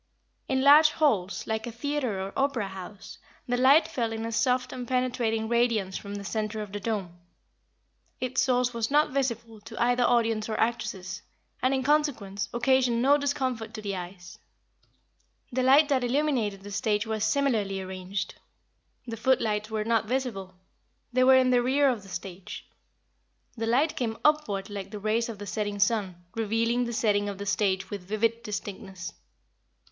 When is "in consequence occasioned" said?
11.71-13.03